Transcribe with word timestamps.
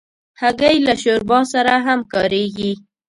هګۍ 0.41 0.77
له 0.87 0.93
شوربا 1.01 1.39
سره 1.53 1.73
هم 1.85 1.99
کارېږي. 2.13 2.71